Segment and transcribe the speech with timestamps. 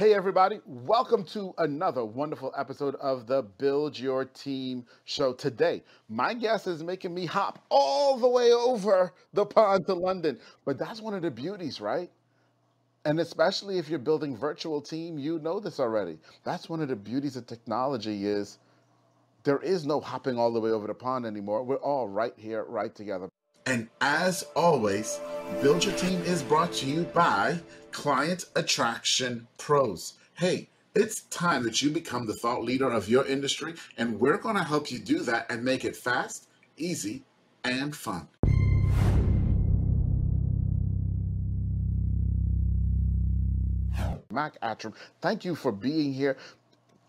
[0.00, 5.34] Hey, everybody, welcome to another wonderful episode of the Build Your Team show.
[5.34, 10.38] Today, my guest is making me hop all the way over the pond to London,
[10.64, 12.10] but that's one of the beauties, right?
[13.04, 16.16] And especially if you're building virtual team, you know this already.
[16.44, 18.56] That's one of the beauties of technology is
[19.44, 21.62] there is no hopping all the way over the pond anymore.
[21.62, 23.28] We're all right here, right together.
[23.66, 25.20] And as always,
[25.60, 27.60] Build Your Team is brought to you by
[27.92, 30.14] Client Attraction Pros.
[30.34, 34.56] Hey, it's time that you become the thought leader of your industry, and we're going
[34.56, 37.24] to help you do that and make it fast, easy,
[37.64, 38.28] and fun.
[44.32, 46.36] Mac Attram, thank you for being here.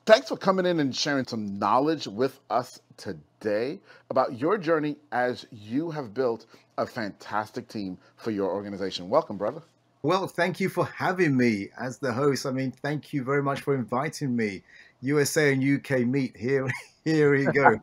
[0.06, 5.46] Thanks for coming in and sharing some knowledge with us today about your journey as
[5.52, 6.48] you have built
[6.80, 9.10] a fantastic team for your organization.
[9.10, 9.62] Welcome, brother.
[10.04, 12.48] Well, thank you for having me as the host.
[12.48, 14.64] I mean, thank you very much for inviting me.
[15.02, 16.68] USA and UK meet here.
[17.04, 17.80] Here we go.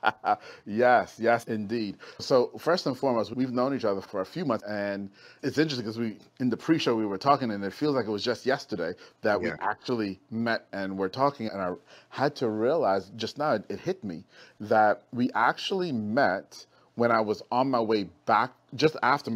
[0.66, 1.96] yes, yes, indeed.
[2.18, 5.10] So first and foremost, we've known each other for a few months, and
[5.44, 8.10] it's interesting because we in the pre-show we were talking, and it feels like it
[8.10, 9.50] was just yesterday that yeah.
[9.50, 11.46] we actually met and we're talking.
[11.46, 11.74] And I
[12.08, 14.24] had to realize just now it, it hit me
[14.58, 16.66] that we actually met
[16.98, 19.30] when I was on my way back, just after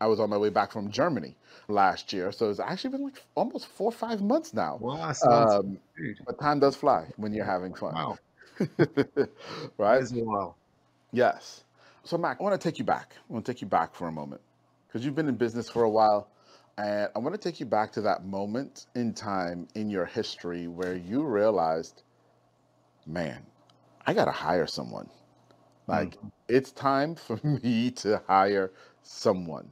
[0.00, 1.34] I was on my way back from Germany
[1.66, 2.30] last year.
[2.30, 4.78] So it's actually been like almost four or five months now.
[4.80, 5.78] Wow, um,
[6.24, 7.94] but time does fly when you're having fun.
[7.94, 8.18] Wow.
[9.78, 10.04] right?
[10.12, 10.56] Well.
[11.10, 11.64] Yes.
[12.04, 13.14] So Mac, I want to take you back.
[13.28, 14.40] I want to take you back for a moment
[14.86, 16.28] because you've been in business for a while.
[16.76, 20.68] And I want to take you back to that moment in time in your history
[20.68, 22.04] where you realized,
[23.08, 23.44] man,
[24.06, 25.10] I got to hire someone.
[25.88, 26.28] Like, mm-hmm.
[26.48, 28.70] it's time for me to hire
[29.02, 29.70] someone.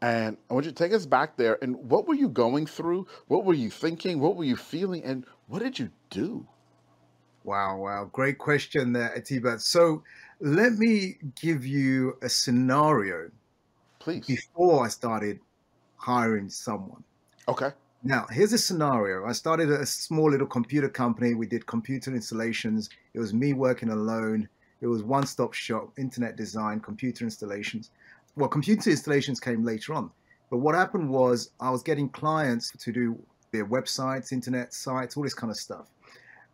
[0.00, 1.58] And I want you to take us back there.
[1.62, 3.06] And what were you going through?
[3.28, 4.18] What were you thinking?
[4.18, 5.04] What were you feeling?
[5.04, 6.44] And what did you do?
[7.44, 8.10] Wow, wow.
[8.12, 9.60] Great question there, Atiba.
[9.60, 10.02] So
[10.40, 13.30] let me give you a scenario.
[14.00, 14.26] Please.
[14.26, 15.38] Before I started
[15.96, 17.04] hiring someone.
[17.46, 17.70] Okay.
[18.02, 19.24] Now, here's a scenario.
[19.24, 21.34] I started a small little computer company.
[21.34, 22.90] We did computer installations.
[23.14, 24.48] It was me working alone.
[24.82, 27.90] It was one stop shop, internet design, computer installations.
[28.36, 30.10] Well, computer installations came later on.
[30.50, 33.18] But what happened was I was getting clients to do
[33.52, 35.86] their websites, internet sites, all this kind of stuff.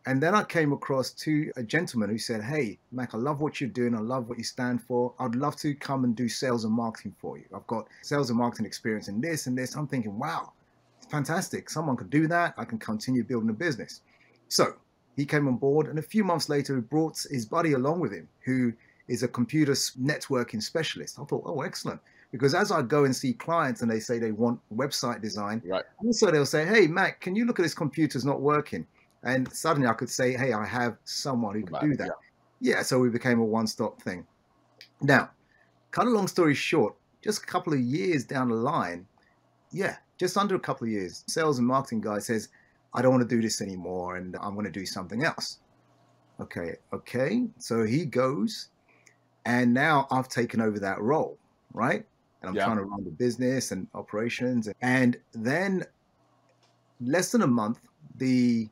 [0.06, 3.60] And then I came across to a gentleman who said, Hey, Mac, I love what
[3.60, 3.94] you're doing.
[3.94, 5.14] I love what you stand for.
[5.18, 7.44] I'd love to come and do sales and marketing for you.
[7.54, 9.74] I've got sales and marketing experience in this and this.
[9.74, 10.52] I'm thinking, wow,
[11.10, 11.70] fantastic.
[11.70, 12.54] Someone could do that.
[12.56, 14.02] I can continue building a business.
[14.48, 14.76] So
[15.18, 15.88] he came on board.
[15.88, 18.72] And a few months later, he brought his buddy along with him, who
[19.08, 21.18] is a computer networking specialist.
[21.20, 22.00] I thought, oh, excellent.
[22.30, 25.82] Because as I go and see clients and they say they want website design, right.
[26.04, 28.86] also they'll say, hey, Mac, can you look at this computer's not working?
[29.24, 32.12] And suddenly I could say, hey, I have someone who could do that.
[32.60, 32.76] Yeah.
[32.76, 34.24] yeah, so we became a one stop thing.
[35.00, 35.30] Now,
[35.90, 39.04] cut a long story short, just a couple of years down the line,
[39.72, 42.50] yeah, just under a couple of years, sales and marketing guy says,
[42.94, 45.58] I don't want to do this anymore and I'm going to do something else.
[46.40, 47.46] Okay, okay.
[47.58, 48.68] So he goes,
[49.44, 51.36] and now I've taken over that role,
[51.72, 52.04] right?
[52.40, 52.64] And I'm yeah.
[52.64, 54.68] trying to run the business and operations.
[54.80, 55.84] And then
[57.00, 57.80] less than a month,
[58.16, 58.68] the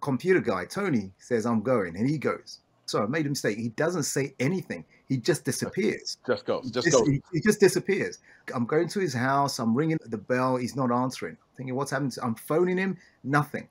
[0.00, 2.60] computer guy, Tony, says, I'm going, and he goes.
[2.86, 3.58] So I made a mistake.
[3.58, 4.84] He doesn't say anything.
[5.08, 6.18] He just disappears.
[6.26, 6.70] Just goes.
[6.70, 7.08] Just goes.
[7.08, 8.18] He, he, just disappears.
[8.54, 9.58] I'm going to his house.
[9.58, 10.56] I'm ringing the bell.
[10.56, 11.32] He's not answering.
[11.32, 12.14] I'm thinking, what's happened?
[12.22, 12.98] I'm phoning him.
[13.24, 13.68] Nothing.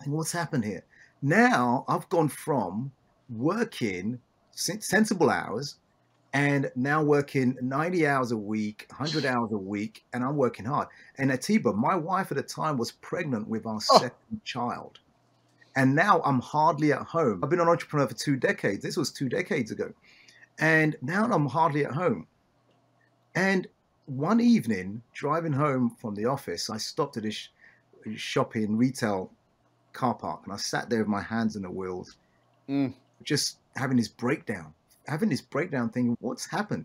[0.00, 0.84] And what's happened here?
[1.22, 2.92] Now I've gone from
[3.30, 4.18] working
[4.50, 5.76] sensible hours
[6.34, 10.88] and now working 90 hours a week, 100 hours a week, and I'm working hard.
[11.18, 13.98] And Atiba, my wife at the time was pregnant with our oh.
[13.98, 14.98] second child.
[15.76, 17.42] And now I'm hardly at home.
[17.42, 18.82] I've been an entrepreneur for two decades.
[18.82, 19.92] This was two decades ago.
[20.62, 22.28] And now I'm hardly at home.
[23.34, 23.66] And
[24.06, 27.48] one evening, driving home from the office, I stopped at this
[28.14, 29.32] shopping retail
[29.92, 32.16] car park and I sat there with my hands in the wheels,
[32.68, 32.94] mm.
[33.24, 34.72] just having this breakdown,
[35.08, 36.84] having this breakdown thinking, what's happened?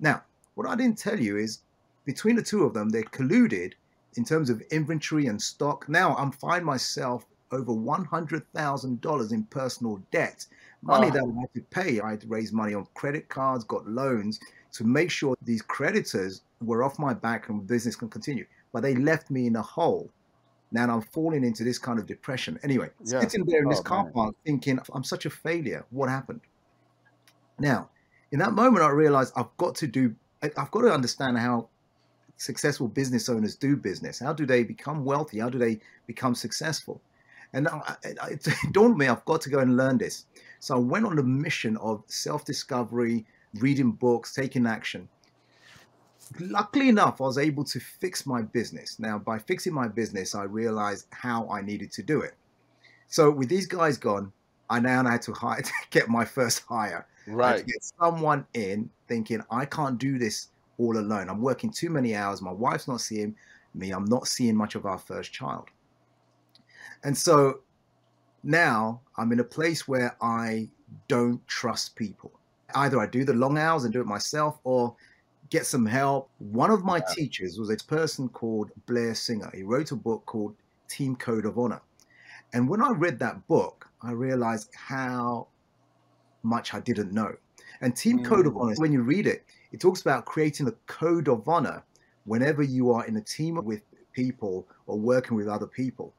[0.00, 0.22] Now,
[0.54, 1.60] what I didn't tell you is
[2.04, 3.72] between the two of them, they colluded
[4.16, 5.88] in terms of inventory and stock.
[5.88, 10.46] Now I'm find myself over $100,000 in personal debt,
[10.84, 11.10] money oh.
[11.10, 12.00] that I had to pay.
[12.00, 14.40] I had to raise money on credit cards, got loans
[14.72, 18.46] to make sure these creditors were off my back and business can continue.
[18.72, 20.10] But they left me in a hole.
[20.72, 22.58] Now I'm falling into this kind of depression.
[22.64, 23.20] Anyway, yeah.
[23.20, 25.84] sitting there in this oh, car park thinking, I'm such a failure.
[25.90, 26.40] What happened?
[27.58, 27.90] Now,
[28.32, 31.68] in that moment, I realized I've got to do, I've got to understand how
[32.36, 34.18] successful business owners do business?
[34.18, 35.38] How do they become wealthy?
[35.38, 37.00] How do they become successful?
[37.52, 40.26] And I, it dawned on me, I've got to go and learn this.
[40.64, 43.26] So I went on a mission of self discovery,
[43.56, 45.10] reading books, taking action.
[46.40, 48.98] Luckily enough, I was able to fix my business.
[48.98, 52.32] Now, by fixing my business, I realized how I needed to do it.
[53.08, 54.32] So, with these guys gone,
[54.70, 57.06] I now had to hire to get my first hire.
[57.26, 57.58] Right.
[57.58, 61.28] To get someone in thinking, I can't do this all alone.
[61.28, 62.40] I'm working too many hours.
[62.40, 63.36] My wife's not seeing
[63.74, 63.90] me.
[63.90, 65.68] I'm not seeing much of our first child.
[67.02, 67.60] And so
[68.44, 70.68] now I'm in a place where I
[71.08, 72.32] don't trust people.
[72.74, 74.94] Either I do the long hours and do it myself or
[75.50, 76.30] get some help.
[76.38, 77.14] One of my yeah.
[77.14, 79.50] teachers was a person called Blair Singer.
[79.54, 80.54] He wrote a book called
[80.88, 81.80] Team Code of Honor.
[82.52, 85.48] And when I read that book, I realized how
[86.42, 87.34] much I didn't know.
[87.80, 88.24] And Team mm.
[88.24, 88.60] Code of mm.
[88.60, 91.82] Honor, when you read it, it talks about creating a code of honor
[92.26, 93.82] whenever you are in a team with
[94.12, 96.14] people or working with other people.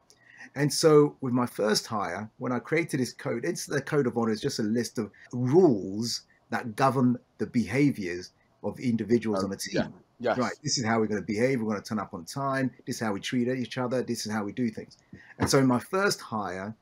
[0.56, 4.16] And so, with my first hire, when I created this code, it's the code of
[4.16, 8.32] honor is just a list of rules that govern the behaviors
[8.64, 9.74] of individuals on oh, a team.
[9.74, 9.88] Yeah.
[10.18, 10.38] Yes.
[10.38, 10.52] Right.
[10.64, 11.60] This is how we're going to behave.
[11.60, 12.70] We're going to turn up on time.
[12.86, 14.02] This is how we treat each other.
[14.02, 14.96] This is how we do things.
[15.38, 16.74] And so, in my first hire,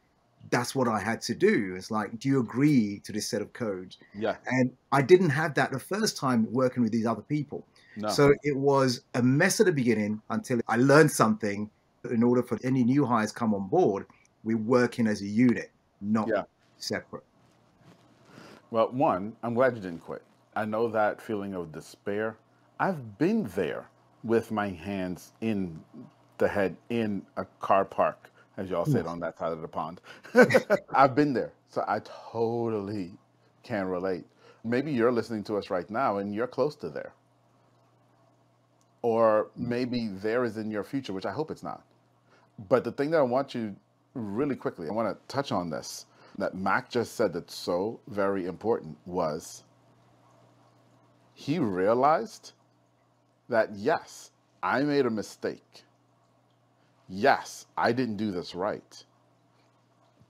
[0.50, 1.75] that's what I had to do.
[1.77, 3.99] It's like, do you agree to this set of codes?
[4.15, 4.37] Yeah.
[4.47, 7.67] And I didn't have that the first time working with these other people.
[7.97, 8.09] No.
[8.09, 11.70] So it was a mess at the beginning until I learned something.
[12.11, 14.06] In order for any new hires come on board,
[14.43, 15.71] we're working as a unit,
[16.01, 16.43] not yeah.
[16.77, 17.25] separate.
[18.71, 20.23] Well, one, I'm glad you didn't quit.
[20.56, 22.37] I know that feeling of despair.
[22.79, 23.89] I've been there
[24.23, 25.81] with my hands in
[26.39, 30.01] the head in a car park as y'all said on that side of the pond.
[30.95, 32.01] I've been there, so I
[32.33, 33.12] totally
[33.62, 34.25] can relate.
[34.62, 37.12] Maybe you're listening to us right now and you're close to there.
[39.03, 39.69] Or mm.
[39.69, 41.83] maybe there is in your future, which I hope it's not.
[42.69, 43.75] But the thing that I want you
[44.15, 46.06] really quickly, I want to touch on this
[46.39, 49.65] that Mac just said that's so very important was
[51.35, 52.53] he realized
[53.49, 54.31] that yes,
[54.62, 55.85] I made a mistake
[57.09, 59.05] yes, I didn't do this right,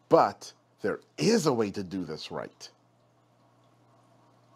[0.08, 2.68] but there is a way to do this right.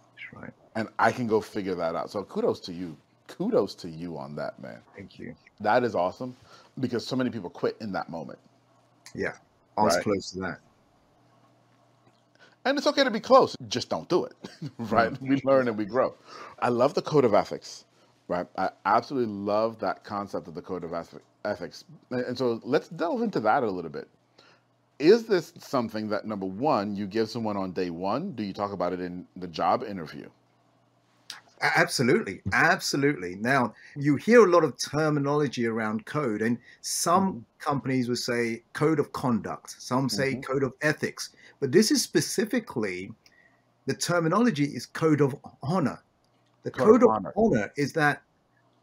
[0.02, 0.52] That's right.
[0.74, 2.10] And I can go figure that out.
[2.10, 2.96] So kudos to you.
[3.28, 4.80] Kudos to you on that, man.
[4.96, 5.34] Thank you.
[5.60, 6.36] That is awesome
[6.80, 8.38] because so many people quit in that moment.
[9.14, 9.34] Yeah.
[9.76, 10.04] I was right?
[10.04, 10.58] close to that.
[12.64, 14.34] And it's okay to be close, just don't do it.
[14.78, 15.12] right?
[15.12, 15.28] Mm-hmm.
[15.28, 16.14] We learn and we grow.
[16.58, 17.84] I love the code of ethics
[18.28, 18.46] right?
[18.56, 20.94] I absolutely love that concept of the code of
[21.44, 21.84] ethics.
[22.10, 24.08] And so let's delve into that a little bit.
[24.98, 28.32] Is this something that number one, you give someone on day one?
[28.32, 30.28] Do you talk about it in the job interview?
[31.60, 33.34] Absolutely, absolutely.
[33.36, 37.40] Now, you hear a lot of terminology around code, and some mm-hmm.
[37.58, 40.40] companies will say code of conduct, some say mm-hmm.
[40.42, 43.10] code of ethics, but this is specifically
[43.86, 46.00] the terminology is code of honor.
[46.62, 47.32] The code, code of, honor.
[47.36, 47.72] honor.
[47.76, 48.22] is that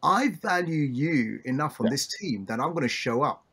[0.03, 1.91] I value you enough on yeah.
[1.91, 3.43] this team that I'm going to show up.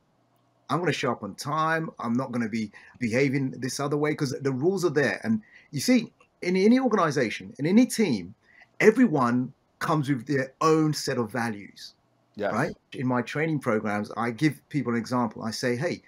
[0.68, 1.90] I'm going to show up on time.
[1.98, 5.20] I'm not going to be behaving this other way because the rules are there.
[5.22, 8.34] And you see, in any organization, in any team,
[8.82, 11.94] everyone comes with their own set of values.
[12.34, 12.52] Yes.
[12.52, 12.74] Right.
[12.92, 15.42] In my training programs, I give people an example.
[15.42, 16.02] I say, hey,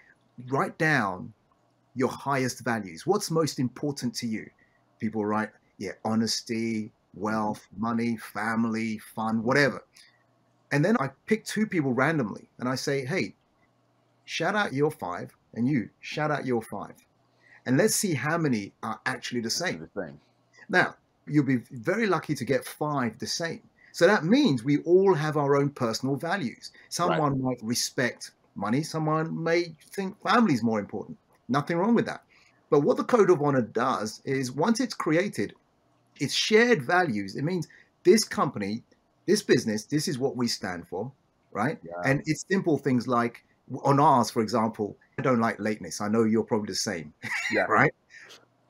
[0.49, 1.33] write down
[1.95, 3.07] your highest values.
[3.07, 4.49] What's most important to you?
[4.99, 9.85] People write, yeah, honesty, wealth, money, family, fun, whatever.
[10.73, 13.35] And then I pick two people randomly and I say, hey,
[14.25, 16.95] shout out your five, and you shout out your five.
[17.67, 19.79] And let's see how many are actually the same.
[19.95, 20.19] The same.
[20.69, 23.63] Now, you'll be very lucky to get five the same.
[23.93, 26.73] So that means we all have our own personal values.
[26.89, 27.41] Someone right.
[27.41, 31.17] might respect money, someone may think family is more important.
[31.49, 32.25] Nothing wrong with that.
[32.71, 35.55] But what the Code of Honor does is once it's created,
[36.19, 37.37] it's shared values.
[37.37, 37.69] It means
[38.03, 38.83] this company,
[39.27, 41.13] this business, this is what we stand for,
[41.53, 41.79] right?
[41.85, 42.11] Yeah.
[42.11, 43.45] And it's simple things like
[43.85, 46.01] on ours, for example, I don't like lateness.
[46.01, 47.15] I know you're probably the same.
[47.53, 47.63] Yeah.
[47.69, 47.95] right?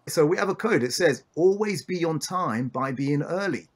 [0.06, 3.68] So we have a code that says always be on time by being early.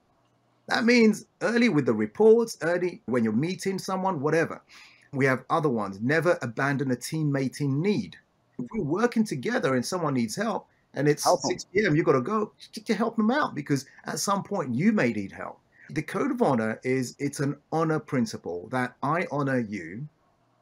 [0.66, 4.60] That means early with the reports, early when you're meeting someone, whatever.
[5.12, 6.00] We have other ones.
[6.02, 8.16] Never abandon a teammate in need.
[8.58, 11.96] If we're working together and someone needs help, and it's help 6 p.m.
[11.96, 15.32] You've got to go to help them out because at some point you may need
[15.32, 15.60] help.
[15.90, 20.06] The code of honor is it's an honor principle that I honor you,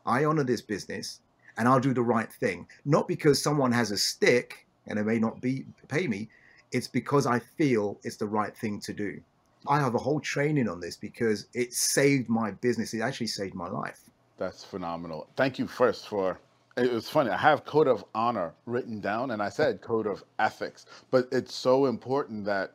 [0.04, 1.20] I honor this business,
[1.56, 2.68] and I'll do the right thing.
[2.84, 6.28] Not because someone has a stick and it may not be pay me.
[6.72, 9.20] It's because I feel it's the right thing to do.
[9.68, 12.94] I have a whole training on this because it saved my business.
[12.94, 14.00] It actually saved my life.
[14.38, 15.28] That's phenomenal.
[15.36, 16.38] Thank you first for
[16.76, 17.30] it was funny.
[17.30, 21.54] I have code of honor written down and I said code of ethics, but it's
[21.54, 22.74] so important that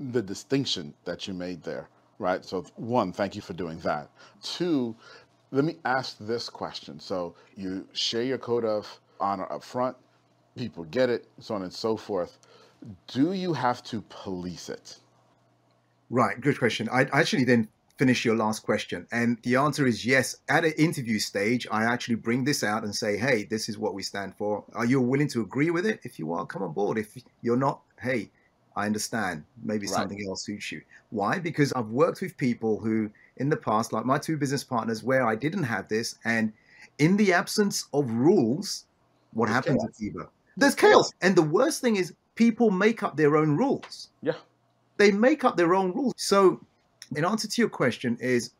[0.00, 2.44] the distinction that you made there, right?
[2.44, 4.10] So one, thank you for doing that.
[4.42, 4.96] Two,
[5.52, 6.98] let me ask this question.
[6.98, 9.96] So you share your code of honor up front,
[10.56, 12.38] people get it, so on and so forth.
[13.06, 14.98] Do you have to police it?
[16.10, 16.88] Right, good question.
[16.90, 19.06] I actually then finish your last question.
[19.10, 20.36] And the answer is yes.
[20.48, 23.94] At an interview stage, I actually bring this out and say, hey, this is what
[23.94, 24.64] we stand for.
[24.74, 26.00] Are you willing to agree with it?
[26.02, 26.98] If you are, come on board.
[26.98, 28.30] If you're not, hey,
[28.76, 29.44] I understand.
[29.62, 29.94] Maybe right.
[29.94, 30.82] something else suits you.
[31.10, 31.38] Why?
[31.38, 35.26] Because I've worked with people who, in the past, like my two business partners, where
[35.26, 36.18] I didn't have this.
[36.24, 36.52] And
[36.98, 38.84] in the absence of rules,
[39.32, 40.28] what happens at Eva?
[40.56, 41.12] There's chaos.
[41.20, 44.08] And the worst thing is, people make up their own rules.
[44.22, 44.34] Yeah.
[44.96, 46.14] They make up their own rules.
[46.16, 46.60] So
[47.14, 48.52] in answer to your question is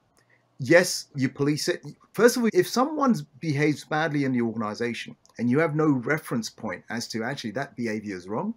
[0.59, 1.85] yes, you police it.
[2.13, 6.49] First of all, if someone behaves badly in the organization and you have no reference
[6.49, 8.55] point as to actually that behavior is wrong,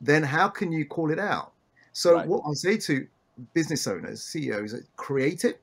[0.00, 1.52] then how can you call it out?
[1.92, 2.26] So right.
[2.26, 3.06] what I say to
[3.52, 5.60] business owners, CEOs, create it,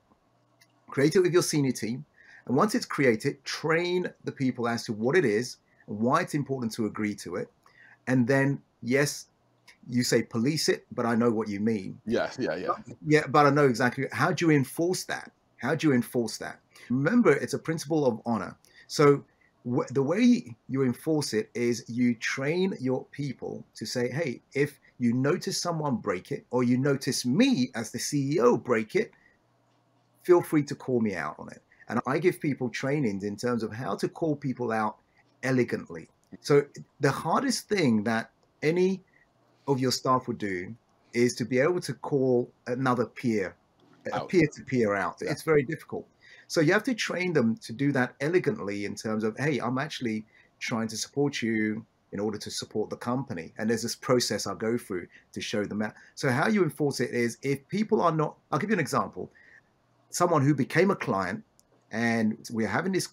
[0.90, 2.06] create it with your senior team.
[2.46, 5.58] And once it's created, train the people as to what it is,
[5.92, 7.50] why it's important to agree to it.
[8.08, 9.28] And then, yes,
[9.90, 12.00] you say police it, but I know what you mean.
[12.06, 12.76] Yeah, yeah, yeah.
[13.06, 15.32] Yeah, but I know exactly how do you enforce that?
[15.58, 16.60] How do you enforce that?
[16.90, 18.58] Remember, it's a principle of honor.
[18.88, 19.24] So
[19.66, 24.80] w- the way you enforce it is you train your people to say, hey, if
[24.98, 29.12] you notice someone break it, or you notice me as the CEO break it,
[30.24, 31.62] feel free to call me out on it.
[31.88, 34.98] And I give people trainings in terms of how to call people out
[35.44, 36.08] elegantly.
[36.40, 36.64] So
[37.00, 38.32] the hardest thing that
[38.62, 39.02] any
[39.68, 40.76] of your staff would do
[41.14, 43.56] is to be able to call another peer,
[44.14, 45.18] a peer to peer out.
[45.22, 45.32] Yeah.
[45.32, 46.08] It's very difficult.
[46.48, 49.78] So you have to train them to do that elegantly in terms of, hey, I'm
[49.78, 50.26] actually
[50.60, 53.54] trying to support you in order to support the company.
[53.58, 55.96] And there's this process I'll go through to show them that.
[56.16, 59.32] So how you enforce it is if people are not, I'll give you an example.
[60.10, 61.44] Someone who became a client
[61.92, 63.10] and we're having this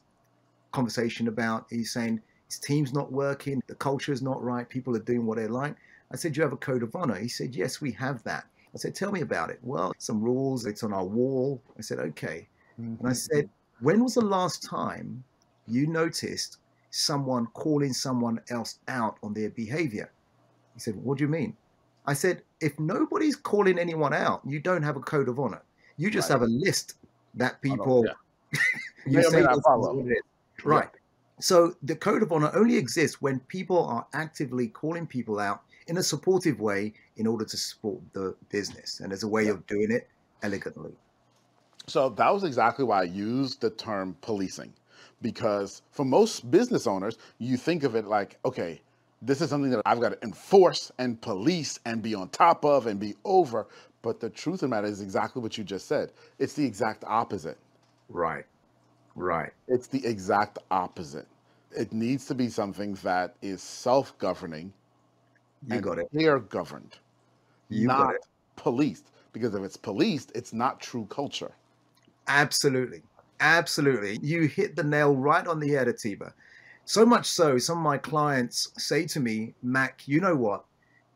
[0.73, 5.01] conversation about, he's saying his team's not working, the culture is not right, people are
[5.01, 5.77] doing what they like.
[6.11, 7.17] I said, Do you have a code of honor?
[7.17, 8.47] He said, Yes, we have that.
[8.75, 9.59] I said, Tell me about it.
[9.63, 11.63] Well, some rules, it's on our wall.
[11.79, 12.49] I said, Okay.
[12.81, 13.01] Mm-hmm.
[13.01, 13.49] And I said,
[13.81, 15.23] When was the last time
[15.67, 16.59] you noticed
[16.91, 20.11] someone calling someone else out on their behavior?
[20.75, 21.57] He said, What do you mean?
[22.07, 25.63] I said, If nobody's calling anyone out, you don't have a code of honor.
[25.99, 26.41] You just right.
[26.41, 26.95] have a list
[27.35, 28.07] that people
[29.07, 30.05] you say follow.
[30.65, 30.89] Right.
[31.41, 35.97] So the code of honor only exists when people are actively calling people out in
[35.99, 39.01] a supportive way in order to support the business.
[39.01, 39.53] And there's a way yeah.
[39.53, 40.09] of doing it
[40.43, 40.93] elegantly.
[41.87, 44.75] So that was exactly why I used the term policing,
[45.23, 48.83] because for most business owners, you think of it like, okay,
[49.23, 52.87] this is something that I've got to enforce and police and be on top of
[52.87, 53.67] and be over.
[54.03, 56.13] But the truth of the matter is exactly what you just said.
[56.39, 57.59] It's the exact opposite.
[58.09, 58.45] Right.
[59.19, 59.53] Right.
[59.67, 61.27] It's the exact opposite.
[61.77, 64.73] It needs to be something that is self governing
[65.67, 66.09] you got it.
[66.13, 66.97] They are governed,
[67.69, 68.15] you not
[68.57, 69.11] policed.
[69.33, 71.53] Because if it's policed, it's not true culture.
[72.27, 73.03] Absolutely.
[73.41, 74.19] Absolutely.
[74.23, 76.35] You hit the nail right on the head, Atiba.
[76.85, 80.65] So much so, some of my clients say to me, Mac, you know what?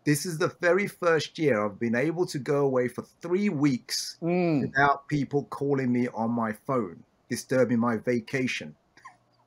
[0.05, 4.19] This is the very first year I've been able to go away for three weeks
[4.21, 4.61] mm.
[4.61, 7.03] without people calling me on my phone,
[7.33, 8.75] disturbing my vacation.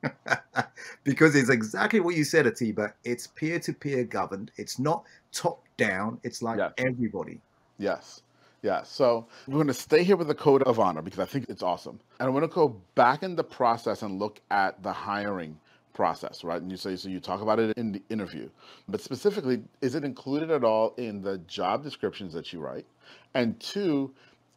[1.04, 2.92] because it's exactly what you said, Atiba.
[3.04, 4.50] It's peer to peer governed.
[4.56, 6.18] It's not top down.
[6.24, 6.72] It's like yes.
[6.78, 7.40] everybody.
[7.78, 8.22] Yes.
[8.62, 11.46] Yeah, so we're going to stay here with the code of honor because I think
[11.48, 12.00] it's awesome.
[12.18, 15.56] And I want to go back in the process and look at the hiring
[15.94, 16.60] process, right?
[16.60, 18.48] And you say, so you talk about it in the interview,
[18.88, 22.86] but specifically, is it included at all in the job descriptions that you write?
[23.34, 24.12] And two,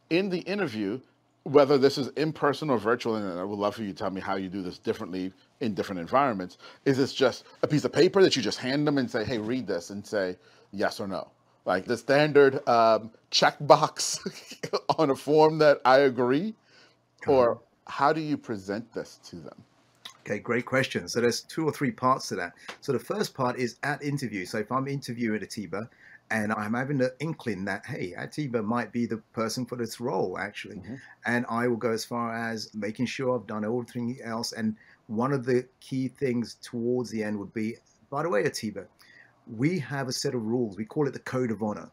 [0.09, 0.99] in the interview,
[1.43, 4.11] whether this is in person or virtual, and I would love for you to tell
[4.11, 6.57] me how you do this differently in different environments.
[6.85, 9.37] Is this just a piece of paper that you just hand them and say, "Hey,
[9.37, 10.37] read this," and say
[10.71, 11.29] yes or no?
[11.65, 14.19] Like the standard um, checkbox
[14.99, 16.55] on a form that I agree,
[17.27, 17.59] or uh-huh.
[17.87, 19.63] how do you present this to them?
[20.21, 21.07] Okay, great question.
[21.07, 22.53] So there's two or three parts to that.
[22.81, 24.45] So the first part is at interview.
[24.45, 25.89] So if I'm interviewing a Atiba,
[26.31, 30.37] and I'm having the inkling that hey, Atiba might be the person for this role
[30.39, 30.95] actually, mm-hmm.
[31.25, 34.51] and I will go as far as making sure I've done everything else.
[34.53, 34.75] And
[35.07, 37.75] one of the key things towards the end would be,
[38.09, 38.85] by the way, Atiba,
[39.47, 40.77] we have a set of rules.
[40.77, 41.89] We call it the code of honor,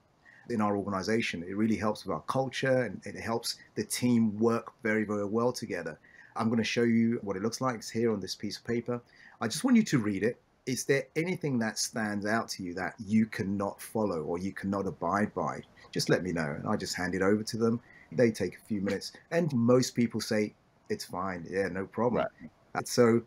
[0.51, 1.43] in our organization.
[1.43, 5.53] It really helps with our culture and it helps the team work very, very well
[5.53, 5.99] together.
[6.37, 7.77] I'm going to show you what it looks like.
[7.77, 9.01] It's here on this piece of paper.
[9.41, 10.41] I just want you to read it.
[10.67, 14.87] Is there anything that stands out to you that you cannot follow or you cannot
[14.87, 15.61] abide by?
[15.93, 16.57] Just let me know.
[16.59, 17.81] And I just hand it over to them.
[18.13, 19.13] They take a few minutes.
[19.31, 20.55] And most people say,
[20.89, 21.47] it's fine.
[21.49, 22.27] Yeah, no problem.
[22.75, 22.89] Right.
[22.89, 23.23] So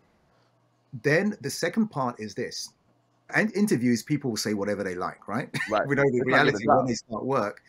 [1.03, 2.73] then the second part is this.
[3.35, 5.49] And interviews, people will say whatever they like, right?
[5.69, 5.87] Right.
[5.87, 7.61] we know the reality when they start work.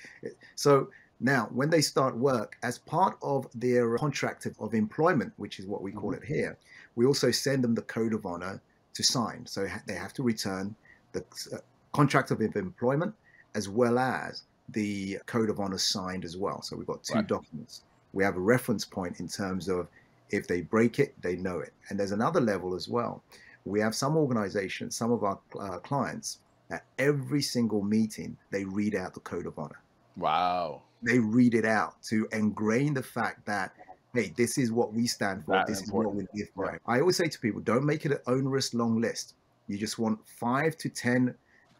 [0.54, 0.88] So
[1.20, 5.82] now, when they start work, as part of their contract of employment, which is what
[5.82, 6.22] we call mm-hmm.
[6.22, 6.58] it here,
[6.96, 8.60] we also send them the code of honor
[9.00, 9.46] to sign.
[9.46, 10.74] So they have to return
[11.12, 11.58] the uh,
[11.92, 13.14] contract of employment
[13.54, 16.62] as well as the code of honor signed as well.
[16.62, 17.26] So we've got two right.
[17.26, 17.82] documents.
[18.12, 19.88] We have a reference point in terms of
[20.30, 21.72] if they break it, they know it.
[21.88, 23.22] And there's another level as well.
[23.64, 26.38] We have some organizations, some of our uh, clients,
[26.70, 29.80] at every single meeting, they read out the code of honor.
[30.16, 30.82] Wow.
[31.02, 33.72] They read it out to ingrain the fact that,
[34.14, 35.62] hey, this is what we stand for.
[35.66, 36.22] this important.
[36.22, 36.72] is what we live by.
[36.72, 36.78] Yeah.
[36.86, 39.34] I always say to people, don't make it an onerous long list.
[39.68, 41.34] You just want five to 10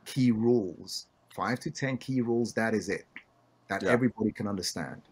[0.04, 1.06] key rules.
[1.34, 3.06] Five to 10 key rules, that is it.
[3.68, 3.90] That yeah.
[3.90, 5.02] everybody can understand.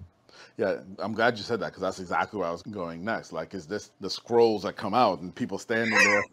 [0.56, 3.32] Yeah, I'm glad you said that because that's exactly where I was going next.
[3.32, 6.24] Like, is this the scrolls that come out and people standing there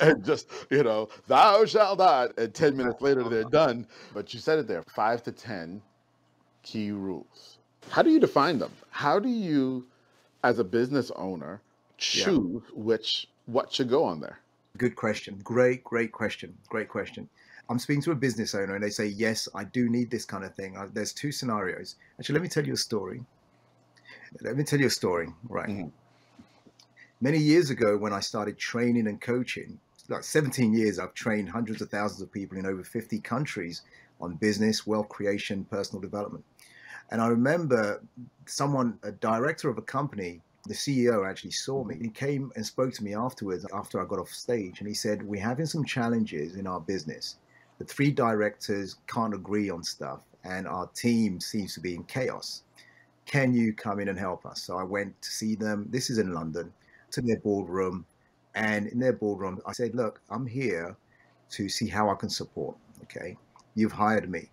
[0.00, 3.86] and just, you know, thou shalt not, and 10 minutes later they're done.
[4.14, 5.82] But you said it there five to 10
[6.62, 7.58] key rules.
[7.90, 8.72] How do you define them?
[8.90, 9.86] How do you,
[10.46, 11.60] as a business owner,
[11.98, 12.74] choose yeah.
[12.74, 14.38] which what should go on there?
[14.78, 15.40] Good question.
[15.42, 16.56] Great, great question.
[16.68, 17.28] Great question.
[17.68, 20.44] I'm speaking to a business owner and they say, Yes, I do need this kind
[20.44, 20.76] of thing.
[20.76, 21.96] Uh, there's two scenarios.
[22.18, 23.24] Actually, let me tell you a story.
[24.40, 25.28] Let me tell you a story.
[25.48, 25.68] Right.
[25.68, 25.88] Mm-hmm.
[27.20, 31.82] Many years ago, when I started training and coaching, like 17 years, I've trained hundreds
[31.82, 33.82] of thousands of people in over 50 countries
[34.20, 36.44] on business, wealth creation, personal development.
[37.10, 38.02] And I remember
[38.46, 41.96] someone, a director of a company, the CEO actually saw me.
[42.00, 45.22] He came and spoke to me afterwards after I got off stage and he said,
[45.22, 47.36] We're having some challenges in our business.
[47.78, 52.62] The three directors can't agree on stuff and our team seems to be in chaos.
[53.26, 54.62] Can you come in and help us?
[54.62, 55.86] So I went to see them.
[55.90, 56.72] This is in London,
[57.10, 58.06] to their boardroom.
[58.54, 60.96] And in their boardroom, I said, Look, I'm here
[61.50, 62.76] to see how I can support.
[63.02, 63.36] Okay.
[63.74, 64.48] You've hired me.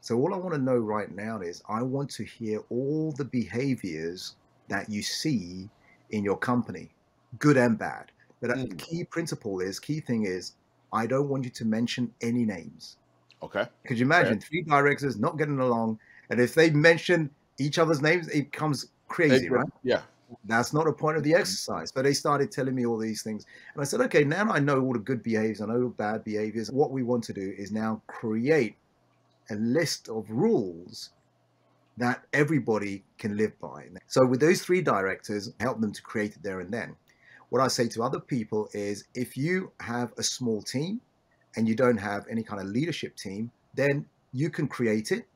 [0.00, 3.24] So all I want to know right now is I want to hear all the
[3.24, 4.36] behaviors
[4.68, 5.68] that you see
[6.10, 6.90] in your company,
[7.38, 8.12] good and bad.
[8.40, 8.68] But mm.
[8.68, 10.52] the key principle is, key thing is,
[10.92, 12.96] I don't want you to mention any names.
[13.42, 13.66] Okay.
[13.86, 15.98] Could you imagine three directors not getting along,
[16.30, 19.66] and if they mention each other's names, it becomes crazy, right?
[19.82, 20.02] Yeah.
[20.44, 21.92] That's not a point of the exercise.
[21.92, 23.46] But they started telling me all these things.
[23.74, 26.24] And I said, okay, now I know all the good behaviors, I know the bad
[26.24, 26.70] behaviors.
[26.70, 28.76] What we want to do is now create
[29.50, 31.10] a list of rules
[31.96, 33.86] that everybody can live by.
[34.06, 36.96] So with those three directors, help them to create it there and then.
[37.48, 41.00] What I say to other people is if you have a small team
[41.56, 45.26] and you don't have any kind of leadership team, then you can create it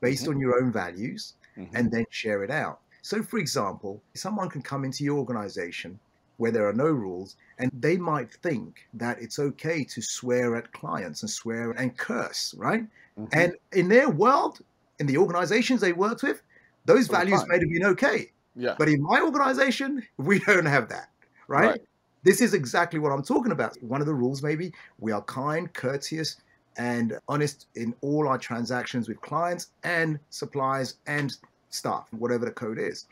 [0.00, 0.32] based mm-hmm.
[0.32, 1.76] on your own values mm-hmm.
[1.76, 2.80] and then share it out.
[3.02, 6.00] So for example, someone can come into your organization
[6.38, 10.72] where there are no rules and they might think that it's okay to swear at
[10.72, 12.84] clients and swear and curse, right?
[13.18, 13.26] Mm-hmm.
[13.32, 14.60] And in their world,
[14.98, 16.42] in the organizations they worked with,
[16.86, 18.30] those values may have been okay.
[18.56, 18.74] Yeah.
[18.78, 21.10] But in my organization, we don't have that,
[21.48, 21.70] right?
[21.70, 21.80] right?
[22.22, 23.80] This is exactly what I'm talking about.
[23.82, 26.36] One of the rules, maybe, we are kind, courteous,
[26.76, 31.36] and honest in all our transactions with clients and suppliers and
[31.70, 33.06] staff, whatever the code is.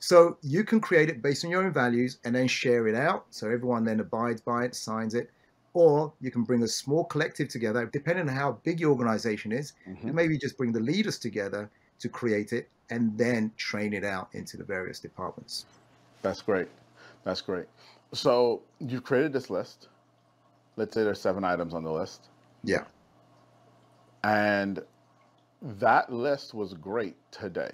[0.00, 3.26] So you can create it based on your own values and then share it out.
[3.30, 5.30] So everyone then abides by it, signs it,
[5.74, 9.74] or you can bring a small collective together, depending on how big your organization is,
[9.86, 10.14] mm-hmm.
[10.14, 14.56] maybe just bring the leaders together to create it and then train it out into
[14.56, 15.66] the various departments.
[16.22, 16.68] That's great.
[17.24, 17.66] That's great.
[18.12, 19.88] So you've created this list.
[20.76, 22.28] Let's say there's seven items on the list.
[22.64, 22.84] Yeah.
[24.24, 24.82] And
[25.62, 27.72] that list was great today.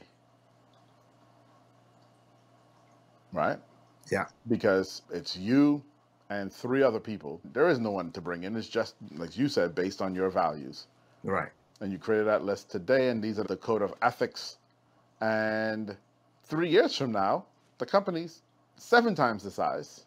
[3.32, 3.58] Right?
[4.10, 4.26] Yeah.
[4.48, 5.82] Because it's you,
[6.30, 7.40] and three other people.
[7.52, 8.56] There is no one to bring in.
[8.56, 10.86] It's just, like you said, based on your values.
[11.22, 11.50] Right.
[11.80, 14.58] And you created that list today, and these are the code of ethics.
[15.20, 15.96] And
[16.44, 17.46] three years from now,
[17.78, 18.42] the company's
[18.76, 20.04] seven times the size.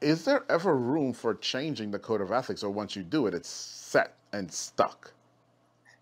[0.00, 3.34] Is there ever room for changing the code of ethics, or once you do it,
[3.34, 5.12] it's set and stuck?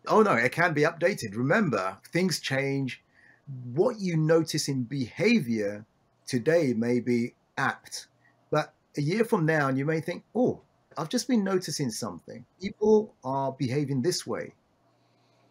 [0.08, 1.36] Oh, no, it can be updated.
[1.36, 3.01] Remember, things change.
[3.46, 5.84] What you notice in behavior
[6.26, 8.08] today may be apt.
[8.50, 10.62] But a year from now, and you may think, oh,
[10.96, 12.44] I've just been noticing something.
[12.60, 14.54] People are behaving this way.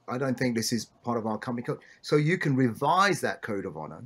[0.08, 1.80] I don't think this is part of our company code.
[2.02, 4.04] So you can revise that code of honor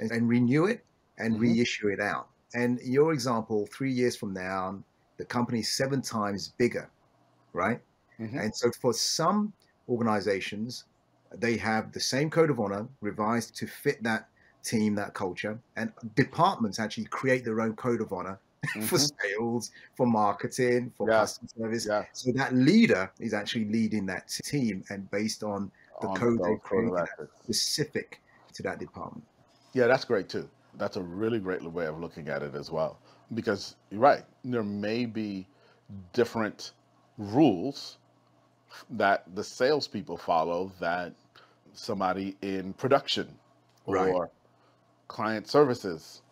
[0.00, 0.84] and, and renew it
[1.18, 1.40] and Mhm.
[1.40, 2.28] reissue it out.
[2.54, 4.82] And your example, three years from now,
[5.16, 6.90] the company is seven times bigger,
[7.52, 7.80] right?
[8.18, 8.38] Mhm.
[8.40, 9.52] And so for some
[9.88, 10.84] organizations,
[11.34, 14.28] they have the same code of honor revised to fit that
[14.64, 18.40] team, that culture, and departments actually create their own code of honor
[18.80, 19.10] for Mhm.
[19.22, 21.10] sales, for marketing, for Yeah.
[21.10, 21.88] customer service.
[21.88, 22.06] Yeah.
[22.12, 26.56] So that leader is actually leading that team and based on the On code they
[26.56, 27.08] created
[27.44, 28.22] specific
[28.54, 29.26] to that department.
[29.72, 30.48] Yeah, that's great too.
[30.74, 32.98] That's a really great way of looking at it as well.
[33.34, 35.46] Because you're right, there may be
[36.12, 36.72] different
[37.18, 37.98] rules
[38.90, 41.14] that the salespeople follow that
[41.72, 43.38] somebody in production
[43.86, 44.12] Right.
[44.12, 44.30] or
[45.08, 46.22] client services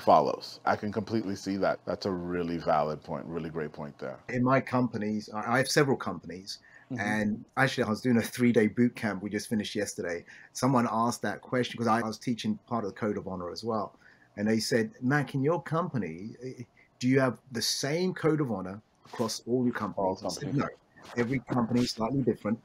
[0.00, 0.60] follows.
[0.64, 1.80] I can completely see that.
[1.86, 4.18] That's a really valid point, really great point there.
[4.28, 6.58] In my companies, I have several companies,
[6.90, 7.00] Mhm.
[7.00, 10.24] and actually, I was doing a three day boot camp we just finished yesterday.
[10.52, 13.64] Someone asked that question because I was teaching part of the code of honor as
[13.64, 13.98] well.
[14.36, 16.64] And they said, Mac, in your company, eh,
[16.98, 20.20] do you have the same code of honor across all your companies?
[20.20, 20.56] Said, companies.
[20.56, 20.68] no.
[21.16, 22.58] Every company is slightly different.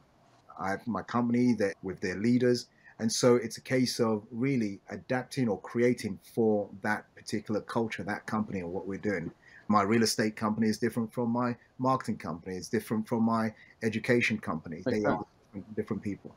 [0.59, 2.67] I have my company that with their leaders.
[2.99, 8.25] And so it's a case of really adapting or creating for that particular culture, that
[8.27, 9.31] company, or what we're doing.
[9.67, 12.57] My real estate company is different from my marketing company.
[12.57, 14.83] It's different from my education company.
[14.85, 16.35] Makes They are different, different people.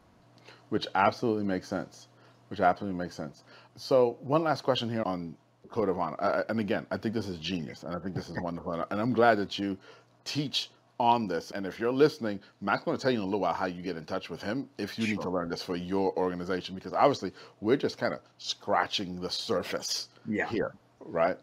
[0.70, 2.08] which absolutely makes sense.
[2.48, 3.44] Which absolutely makes sense.
[3.76, 5.34] So, one last question here on
[5.74, 8.30] code of honor, uh, and again, I think this is genius, and I think this
[8.30, 9.76] is wonderful, and I'm glad that you
[10.24, 11.50] teach on this.
[11.50, 13.82] And if you're listening, Mac's going to tell you in a little while how you
[13.82, 15.30] get in touch with him if you need to Sure.
[15.30, 20.50] learn this for your organization, because obviously we're just kind of scratching the surface Yeah.
[20.50, 21.38] here, right?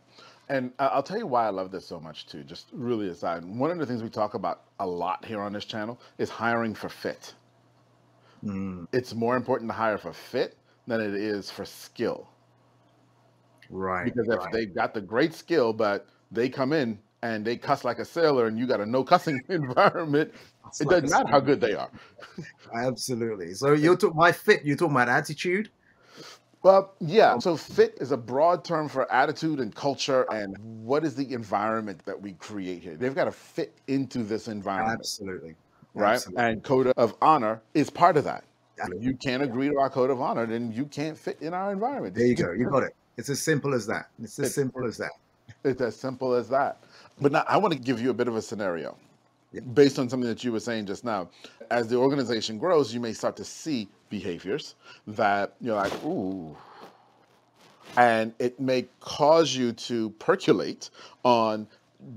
[0.50, 2.44] And I- I'll tell you why I love this so much too.
[2.46, 5.66] Just really aside, one of the things we talk about a lot here on this
[5.66, 7.36] channel is hiring for fit
[8.44, 12.30] Mm, it's more important to hire for fit than it is for skill.
[13.72, 14.06] Right.
[14.06, 14.54] Because if right.
[14.54, 18.48] they got the great skill, but they come in and they cuss like a sailor
[18.48, 20.34] and you got a no cussing environment,
[20.68, 21.90] It's it like doesn't matter how good they are.
[22.74, 23.54] Absolutely.
[23.54, 24.64] So you're talking my fit.
[24.64, 25.70] You're talking about attitude.
[26.64, 27.34] Well, yeah.
[27.34, 31.34] Um, so fit is a broad term for attitude and culture and what is the
[31.34, 32.96] environment that we create here.
[32.96, 35.56] They've got to fit into this environment, Absolutely.
[35.96, 36.14] right?
[36.14, 36.44] Absolutely.
[36.44, 38.44] And code of honor is part of that.
[38.78, 41.72] If you can't agree to our code of honor, then you can't fit in our
[41.72, 42.16] environment.
[42.16, 42.52] There you go.
[42.52, 42.96] You got it.
[43.18, 44.10] It's as simple as that.
[44.22, 45.12] It's as It- simple as that.
[45.64, 46.78] It's as simple as that.
[47.20, 48.98] But now I want to give you a bit of a scenario
[49.52, 49.62] Yeah.
[49.62, 51.30] based on something that you were saying just now.
[51.70, 54.76] As the organization grows, you may start to see behaviors
[55.08, 56.56] that you're like, ooh.
[57.98, 60.90] And it may cause you to percolate
[61.26, 61.68] on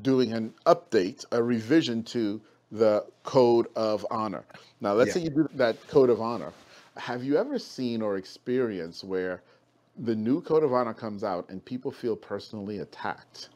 [0.02, 4.44] doing an update, a revision to the code of honor.
[4.80, 5.14] Now, let's Yeah.
[5.14, 6.52] say you do that code of honor.
[6.96, 9.42] Have you ever seen or experienced where
[9.96, 13.50] the new code of honor comes out and people feel personally attacked?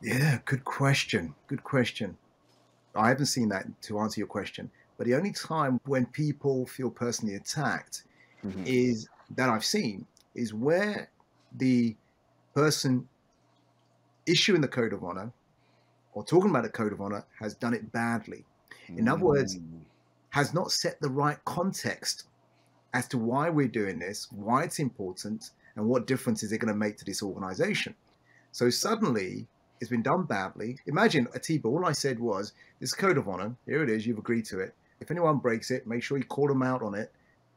[0.00, 1.34] Yeah, good question.
[1.46, 2.18] Good question.
[2.94, 6.90] I haven't seen that to answer your question, but the only time when people feel
[6.90, 8.04] personally attacked
[8.44, 8.66] Mhm.
[8.66, 11.10] is that I've seen is where
[11.52, 11.96] the
[12.54, 13.08] person
[14.26, 15.32] issuing the code of honor
[16.12, 18.44] or talking about the code of honor has done it badly,
[18.88, 19.84] In other words, Mm.
[20.30, 22.28] has not set the right context
[22.96, 26.72] as to why we're doing this, why it's important, and what difference is it going
[26.72, 27.94] to make to this organization.
[28.52, 29.46] So suddenly
[29.80, 30.78] it's been done badly.
[30.86, 34.46] Imagine Atiba, all I said was, this code of honor, here it is, you've agreed
[34.46, 34.74] to it.
[35.00, 37.12] If anyone breaks it, make sure you call them out on it.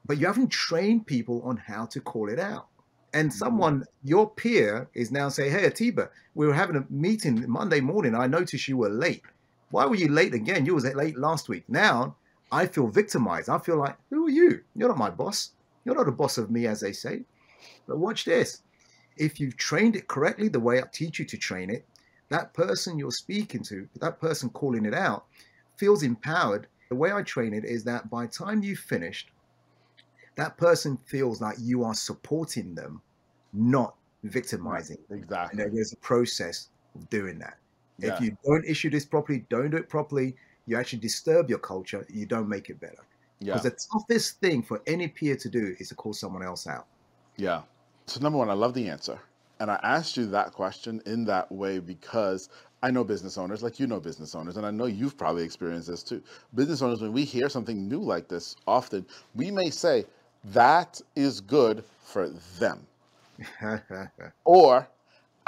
[0.05, 2.67] But you haven't trained people on how to call it out.
[3.13, 3.37] And mm-hmm.
[3.37, 8.13] someone, your peer, is now saying, Hey, Atiba, we were having a meeting Monday morning.
[8.13, 9.23] I noticed you were late.
[9.71, 10.65] Why were you late again?
[10.65, 11.63] You was late last week.
[11.69, 12.17] Now
[12.51, 13.49] I feel victimized.
[13.49, 14.61] I feel like, who are you?
[14.75, 15.51] You're not my boss.
[15.85, 17.23] You're not a boss of me, as they say.
[17.87, 18.63] But watch this.
[19.17, 21.85] If you've trained it correctly, the way I teach you to train it,
[22.29, 25.25] that person you're speaking to, that person calling it out,
[25.77, 26.67] feels empowered.
[26.89, 29.31] The way I train it is that by the time you've finished,
[30.35, 33.01] that person feels like you are supporting them,
[33.53, 34.97] not victimizing.
[35.11, 35.63] Exactly.
[35.63, 37.57] And there's a process of doing that.
[37.97, 38.13] Yeah.
[38.13, 40.35] If you don't issue this properly, don't do it properly,
[40.69, 43.03] you actually disturb your culture, you don't make it better.
[43.39, 43.53] yeah.
[43.53, 46.85] Because the toughest thing for any peer to do is to call someone else out.
[47.37, 47.61] Yeah.
[48.05, 49.19] So number one, I love the answer.
[49.59, 52.49] And I asked you that question in that way because
[52.81, 55.87] I know business owners, like you know business owners, and I know you've probably experienced
[55.87, 56.21] this too.
[56.55, 59.05] Business owners, when we hear something new like this, often
[59.35, 60.05] we may say,
[60.45, 62.29] that is good for
[62.59, 62.85] them.
[64.45, 64.87] Or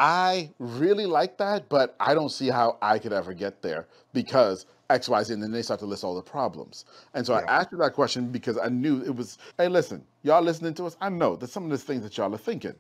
[0.02, 4.66] I really like that, but I don't see how I could ever get there because
[4.90, 6.86] X, Y, Z, and then they start to list all the problems.
[7.14, 7.46] And so Yeah.
[7.48, 10.88] I asked you that question because I knew it was, hey, listen, y'all listening to
[10.88, 12.74] us, I know that some of the things that y'all are thinking,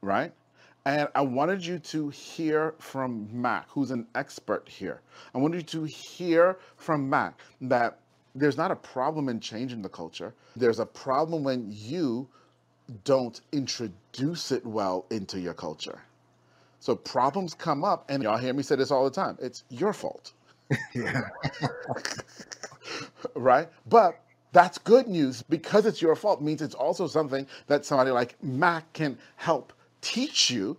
[0.00, 0.32] right?
[0.86, 5.02] And I wanted you to hear from Mac, who's an expert here.
[5.34, 7.98] I wanted you to hear from Mac that
[8.34, 10.32] there's not a problem in changing the culture.
[10.56, 12.28] There's a problem when you
[13.04, 16.00] don't introduce it well into your culture.
[16.82, 19.38] So problems come up, and y'all hear me say this all the time.
[19.40, 20.32] It's your fault,
[20.96, 21.28] Yeah.
[23.36, 23.68] right?
[23.88, 28.34] But that's good news because it's your fault means it's also something that somebody like
[28.42, 30.76] Mac can help teach you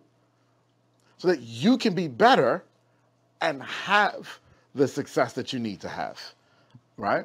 [1.19, 2.65] so that you can be better
[3.39, 4.41] and have
[4.75, 6.19] the success that you need to have,
[6.97, 7.23] right?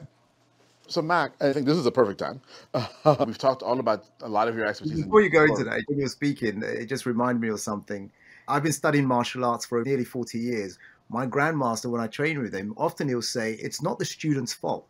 [0.86, 2.40] So Mac, I think this is a perfect time.
[3.26, 5.02] we've talked all about a lot of your expertise.
[5.02, 8.12] Before you go into that, when you were speaking, it just reminded me of something.
[8.48, 10.78] I've been studying martial arts for nearly 40 years.
[11.10, 14.88] My grandmaster, when I train with him, often he'll say, it's not the student's fault.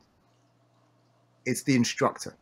[1.45, 2.35] It's the instructor.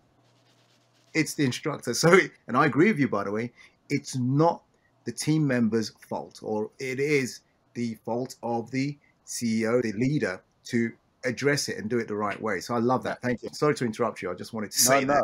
[1.14, 1.94] It's the instructor.
[1.94, 3.52] So, and I agree with you, by the way,
[3.88, 4.62] it's not
[5.04, 7.40] the team member's fault, or it is
[7.74, 10.92] the fault of the CEO, the leader, to
[11.24, 12.60] address it and do it the right way.
[12.60, 13.22] So I love that.
[13.22, 13.48] Thank you.
[13.52, 14.30] Sorry to interrupt you.
[14.30, 15.22] I just wanted to say no, that.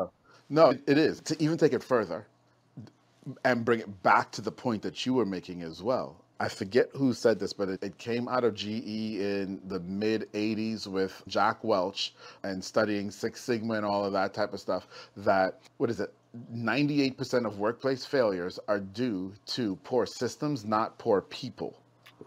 [0.48, 2.26] no, no, it- it is to even take it further
[3.44, 6.16] and bring it back to the point that you were making as well.
[6.40, 10.32] I forget who said this, but it, it came out of GE in the mid
[10.32, 14.88] 80s with Jack Welch and studying Six Sigma and all of that type of stuff.
[15.16, 16.12] That, what is it?
[16.52, 21.78] 98% of workplace failures are due to poor systems, not poor people.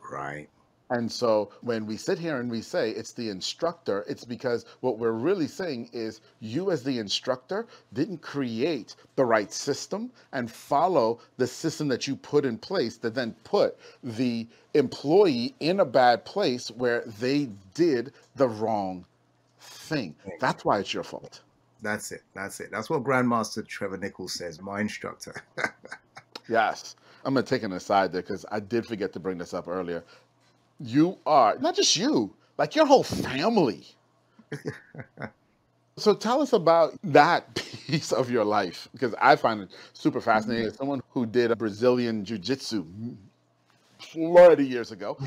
[0.10, 0.48] Right.
[0.90, 5.00] And so when we sit here and we say it's the instructor, it's because what
[5.00, 11.20] we're really saying is you, as the instructor, didn't create the right system and follow
[11.38, 16.24] the system that you put in place that then put the employee in a bad
[16.24, 19.06] place where they did the wrong
[19.60, 20.16] thing.
[20.40, 21.42] That's why it's your fault.
[21.82, 22.22] That's it.
[22.34, 22.70] That's it.
[22.72, 25.44] That's what Grandmaster Trevor Nichols says, my instructor.
[26.48, 26.96] Yes.
[27.24, 29.68] I'm going to take an aside there because I did forget to bring this up
[29.68, 30.04] earlier.
[30.80, 33.86] You are, not just you, like your whole family.
[35.98, 37.56] so tell us about that
[37.88, 40.68] piece of your life because I find it super fascinating.
[40.68, 42.86] As someone who did a Brazilian jiu jitsu
[44.00, 45.18] Florida years ago,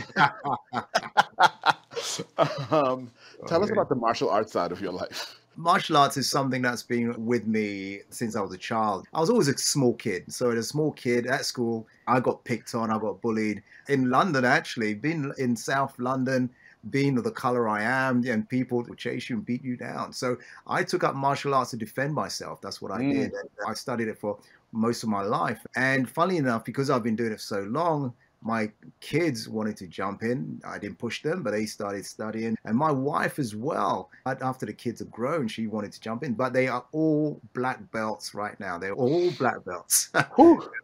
[2.71, 3.11] um,
[3.47, 5.37] tell us about the martial arts side of your life.
[5.59, 9.09] Martial arts is something that's been with me since I was a child.
[9.13, 10.33] I was always a small kid.
[10.33, 13.65] So, as a small kid at school, I got picked on, I got bullied.
[13.89, 16.49] In London, actually, being in South London,
[16.91, 20.13] being of the color I am, and people would chase you and beat you down.
[20.13, 20.37] So,
[20.69, 22.61] I took up martial arts to defend myself.
[22.61, 23.11] That's what I Mm.
[23.11, 23.33] did.
[23.67, 24.39] I studied it for
[24.71, 25.67] most of my life.
[25.75, 28.71] And funny enough, because I've been doing it so long, my
[29.01, 30.61] kids wanted to jump in.
[30.65, 32.57] I didn't push them, but they started studying.
[32.65, 36.35] And my wife as well, after the kids have grown, she wanted to jump in.
[36.35, 38.79] But they are all black belts right now.
[38.79, 40.11] They're all black belts.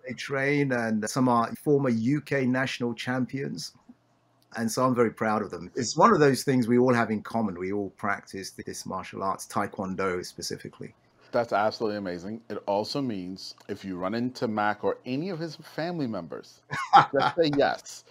[0.06, 3.72] They train, and some are former UK national champions.
[4.56, 5.70] And so I'm very proud of them.
[5.74, 7.58] It's one of those things we all have in common.
[7.58, 10.94] We all practice this martial arts, Taekwondo specifically.
[11.34, 12.42] That's absolutely amazing.
[12.50, 16.62] It also means if you run into Mac or any of his family members,
[17.14, 18.04] just say yes.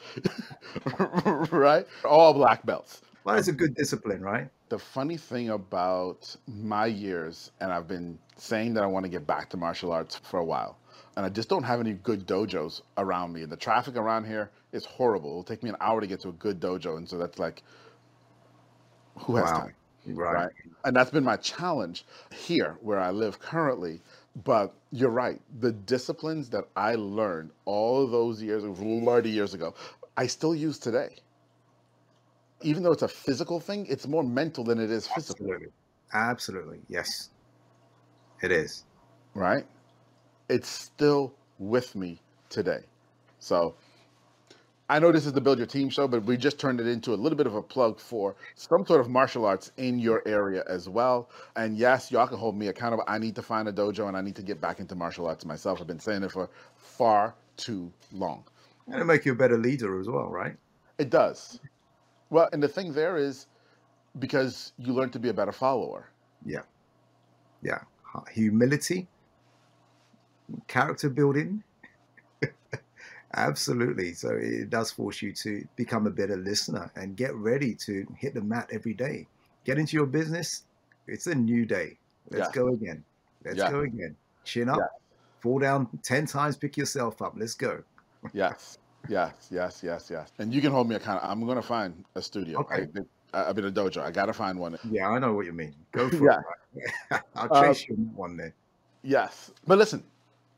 [1.51, 1.87] right?
[2.05, 3.01] All black belts.
[3.25, 4.49] Well, it's a good discipline, right?
[4.69, 9.27] The funny thing about my years, and I've been saying that I want to get
[9.27, 10.77] back to martial arts for a while,
[11.15, 13.43] and I just don't have any good dojos around me.
[13.43, 15.29] And the traffic around here is horrible.
[15.31, 16.97] It'll take me an hour to get to a good dojo.
[16.97, 17.63] And so that's like,
[19.19, 19.53] who has Wow.
[19.53, 19.75] time?
[20.05, 20.33] Right.
[20.33, 20.51] right?
[20.85, 24.01] And that's been my challenge here where I live currently.
[24.43, 25.39] But you're right.
[25.59, 29.75] The disciplines that I learned all those years, 30 years ago,
[30.17, 31.15] I still use today.
[32.61, 35.67] Even though it's a physical thing, it's more mental than it is physical, Absolutely.
[36.13, 36.79] Absolutely.
[36.89, 37.29] Yes.
[38.41, 38.85] It is.
[39.35, 39.65] right?
[40.49, 42.81] It's still with me today.
[43.39, 43.75] So
[44.93, 47.15] I know this is the Build Your Team show, but we just turned it into
[47.15, 50.63] a little bit of a plug for some sort of martial arts in your area
[50.69, 51.31] as well.
[51.55, 53.03] And yes, y'all can hold me accountable.
[53.07, 55.45] I need to find a dojo and I need to get back into martial arts
[55.45, 55.81] myself.
[55.81, 58.43] I've been saying it for far too long.
[58.85, 60.55] And it'll make you a better leader as well, right?
[60.99, 61.59] It does.
[62.29, 63.47] Well, and the thing there is
[64.19, 66.07] because you learn to be a better follower.
[66.45, 66.61] Yeah.
[67.63, 67.79] Yeah.
[68.31, 69.07] Humility,
[70.67, 71.63] character building.
[73.35, 74.13] Absolutely.
[74.13, 78.33] So it does force you to become a better listener and get ready to hit
[78.35, 79.27] the mat every day.
[79.65, 80.63] Get into your business.
[81.07, 81.97] It's a new day.
[82.29, 82.61] Let's Yeah.
[82.61, 83.03] go again.
[83.43, 83.71] Let's Yeah.
[83.71, 84.15] go again.
[84.43, 84.87] Chin up, Yeah.
[85.39, 87.33] fall down 10 times, pick yourself up.
[87.35, 87.83] Let's go.
[88.33, 88.77] Yes.
[89.09, 90.31] Yes, yes, yes, yes.
[90.39, 91.29] And you can hold me accountable.
[91.29, 92.59] I'm going to find a studio.
[92.59, 92.87] Okay.
[93.33, 94.01] I, I mean, a dojo.
[94.01, 94.77] I got to find one.
[94.89, 95.73] Yeah, I know what you mean.
[95.91, 96.41] Go for Yeah.
[96.75, 97.21] it.
[97.35, 98.53] I'll Uh, chase you one there.
[99.01, 99.51] Yes.
[99.67, 100.03] But listen,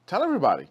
[0.05, 0.67] tell everybody,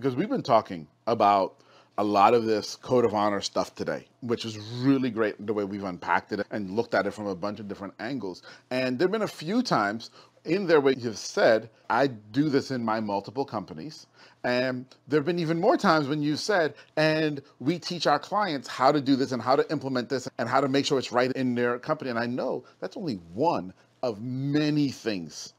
[0.00, 1.56] because we've been talking about
[1.98, 5.62] a lot of this code of honor stuff today, which is really great the way
[5.62, 8.40] we've unpacked it and looked at it from a bunch of different angles.
[8.70, 10.08] And there have been a few times
[10.46, 14.06] in there where you've said, I do this in my multiple companies.
[14.42, 18.68] And there have been even more times when you've said, and we teach our clients
[18.68, 21.12] how to do this and how to implement this and how to make sure it's
[21.12, 22.08] right in their company.
[22.08, 25.52] And I know that's only one of many things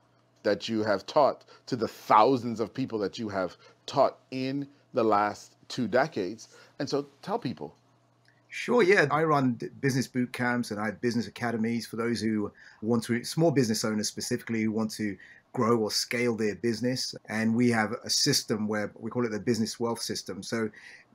[0.43, 5.03] that you have taught to the thousands of people that you have taught in the
[5.03, 6.49] last two decades.
[6.79, 7.75] And so tell people.
[8.49, 9.07] Sure, yeah.
[9.11, 12.51] I run business boot camps and I have business academies for those who
[12.81, 15.15] want to, small business owners specifically, who want to
[15.53, 17.15] grow or scale their business.
[17.29, 20.43] And we have a system where we call it the business wealth system.
[20.43, 20.69] So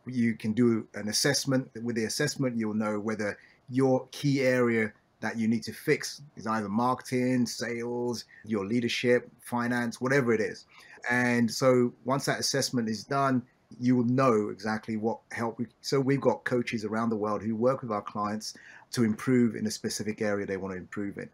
[0.06, 1.68] you can do an assessment.
[1.82, 3.36] With the assessment, you'll know whether
[3.68, 4.92] your key area
[5.26, 10.66] that you need to fix is either marketing, sales, your leadership, finance, whatever it is.
[11.10, 13.42] And so once that assessment is done,
[13.80, 15.58] you will know exactly what help.
[15.58, 18.54] We, so we've got coaches around the world who work with our clients
[18.92, 21.28] to improve in a specific area they want to improve in.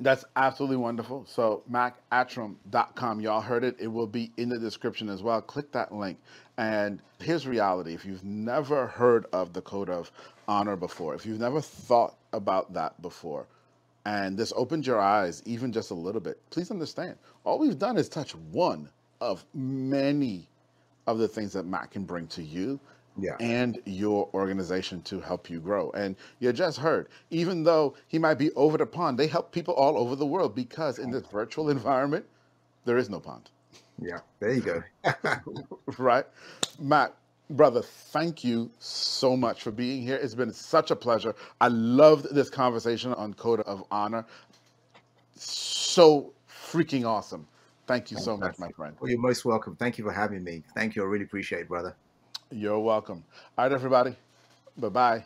[0.00, 1.24] That's absolutely wonderful.
[1.26, 3.76] So macattram.com, y'all heard it.
[3.78, 5.40] It will be in the description as well.
[5.40, 6.18] Click that link.
[6.58, 7.94] And here's reality.
[7.94, 10.10] If you've never heard of the code of
[10.48, 13.46] honor before, if you've never thought about that before,
[14.06, 17.96] and this opened your eyes even just a little bit, please understand, all we've done
[17.96, 18.88] is touch one
[19.20, 20.48] of many
[21.06, 22.80] of the things that Mac can bring to you
[23.16, 23.36] Yeah.
[23.40, 25.90] and your organization to help you grow.
[25.92, 29.74] And you just heard, even though he might be over the pond, they help people
[29.74, 32.26] all over the world because in this virtual environment,
[32.84, 33.50] there is no pond,
[34.00, 34.18] Yeah.
[34.40, 34.82] There you go.
[35.98, 36.26] right?
[36.78, 37.12] Mac,
[37.50, 40.16] brother, thank you so much for being here.
[40.16, 41.34] It's been such a pleasure.
[41.60, 44.24] I loved this conversation on Code of Honor.
[45.36, 47.46] So freaking awesome.
[47.86, 48.96] Thank you so much, my friend.
[48.98, 49.76] Well, you're most welcome.
[49.76, 50.62] Thank you for having me.
[50.74, 51.02] Thank you.
[51.02, 51.94] I really appreciate it, brother.
[52.50, 53.24] You're welcome.
[53.58, 54.16] All right, everybody.
[54.76, 55.24] Bye bye.